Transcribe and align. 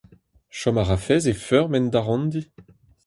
Chom 0.57 0.77
a 0.81 0.83
rafes 0.83 1.23
e 1.31 1.33
feurm 1.45 1.73
en 1.77 1.85
da 1.93 2.01
ranndi? 2.01 2.41